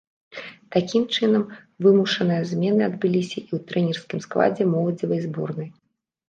Такім 0.75 1.03
чынам, 1.17 1.43
вымушаныя 1.87 2.41
змены 2.53 2.81
адбыліся 2.89 3.35
і 3.41 3.45
ў 3.55 3.67
трэнерскім 3.69 4.19
складзе 4.25 4.63
моладзевай 4.73 5.19
зборнай. 5.29 5.69